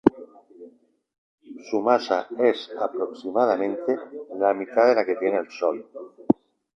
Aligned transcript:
Su 1.69 1.79
masa 1.79 2.27
es 2.39 2.71
aproximadamente 2.79 3.95
la 4.35 4.51
mitad 4.51 4.87
de 4.87 4.95
la 4.95 5.05
que 5.05 5.17
tiene 5.17 5.37
el 5.37 5.51
Sol. 5.51 5.85